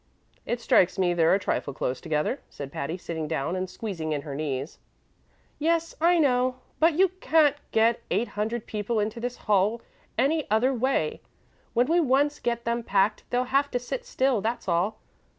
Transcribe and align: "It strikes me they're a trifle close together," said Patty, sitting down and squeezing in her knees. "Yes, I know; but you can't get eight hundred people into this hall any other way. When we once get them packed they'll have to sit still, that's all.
"It 0.47 0.59
strikes 0.59 0.97
me 0.97 1.13
they're 1.13 1.35
a 1.35 1.37
trifle 1.37 1.75
close 1.75 2.01
together," 2.01 2.41
said 2.49 2.71
Patty, 2.71 2.97
sitting 2.97 3.27
down 3.27 3.55
and 3.55 3.69
squeezing 3.69 4.13
in 4.13 4.23
her 4.23 4.33
knees. 4.33 4.79
"Yes, 5.59 5.93
I 6.01 6.17
know; 6.17 6.55
but 6.79 6.93
you 6.93 7.09
can't 7.19 7.55
get 7.71 8.01
eight 8.09 8.29
hundred 8.29 8.65
people 8.65 8.99
into 8.99 9.19
this 9.19 9.35
hall 9.45 9.79
any 10.17 10.49
other 10.49 10.73
way. 10.73 11.21
When 11.75 11.85
we 11.85 11.99
once 11.99 12.39
get 12.39 12.65
them 12.65 12.81
packed 12.81 13.25
they'll 13.29 13.43
have 13.43 13.69
to 13.69 13.77
sit 13.77 14.03
still, 14.07 14.41
that's 14.41 14.67
all. 14.67 14.97